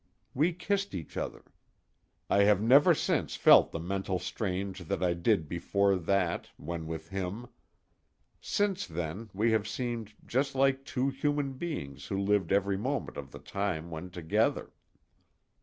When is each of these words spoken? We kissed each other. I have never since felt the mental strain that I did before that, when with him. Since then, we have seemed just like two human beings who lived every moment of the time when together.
We 0.33 0.51
kissed 0.51 0.95
each 0.95 1.15
other. 1.15 1.43
I 2.27 2.41
have 2.41 2.59
never 2.59 2.95
since 2.95 3.35
felt 3.35 3.69
the 3.71 3.77
mental 3.79 4.17
strain 4.17 4.73
that 4.79 5.03
I 5.03 5.13
did 5.13 5.47
before 5.47 5.95
that, 5.95 6.49
when 6.57 6.87
with 6.87 7.09
him. 7.09 7.45
Since 8.41 8.87
then, 8.87 9.29
we 9.31 9.51
have 9.51 9.67
seemed 9.67 10.15
just 10.25 10.55
like 10.55 10.85
two 10.85 11.09
human 11.09 11.53
beings 11.53 12.07
who 12.07 12.17
lived 12.19 12.51
every 12.51 12.77
moment 12.77 13.15
of 13.15 13.29
the 13.31 13.37
time 13.37 13.91
when 13.91 14.09
together. 14.09 14.73